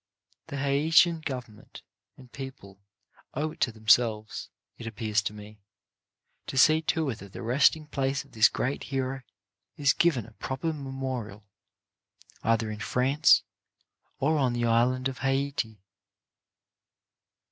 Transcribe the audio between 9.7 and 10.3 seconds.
is given